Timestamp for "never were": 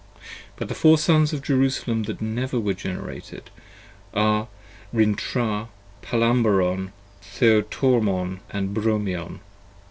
2.23-2.73